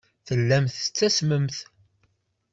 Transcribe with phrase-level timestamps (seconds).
[0.27, 1.57] Tellamt tettasmemt.